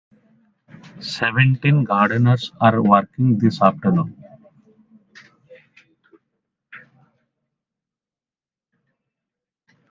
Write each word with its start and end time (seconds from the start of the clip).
Seventeen 0.99 1.83
gardeners 1.83 2.51
are 2.59 2.81
working 2.81 3.37
this 3.37 3.61
afternoon. 3.61 4.17